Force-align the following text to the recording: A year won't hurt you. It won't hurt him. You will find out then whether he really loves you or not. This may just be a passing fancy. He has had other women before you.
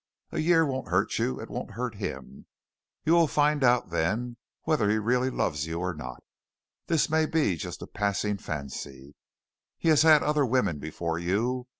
A 0.31 0.39
year 0.39 0.65
won't 0.65 0.87
hurt 0.87 1.19
you. 1.19 1.39
It 1.39 1.51
won't 1.51 1.73
hurt 1.77 1.93
him. 1.93 2.47
You 3.05 3.13
will 3.13 3.27
find 3.27 3.63
out 3.63 3.91
then 3.91 4.37
whether 4.63 4.89
he 4.89 4.97
really 4.97 5.29
loves 5.29 5.67
you 5.67 5.79
or 5.79 5.93
not. 5.93 6.23
This 6.87 7.07
may 7.07 7.27
just 7.55 7.81
be 7.81 7.83
a 7.83 7.87
passing 7.87 8.37
fancy. 8.39 9.13
He 9.77 9.89
has 9.89 10.01
had 10.01 10.23
other 10.23 10.43
women 10.43 10.79
before 10.79 11.19
you. 11.19 11.67